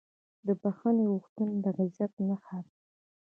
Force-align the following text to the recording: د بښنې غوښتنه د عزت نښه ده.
د 0.45 0.47
بښنې 0.61 1.05
غوښتنه 1.13 1.53
د 1.63 1.65
عزت 1.79 2.13
نښه 2.27 2.57
ده. 2.65 2.71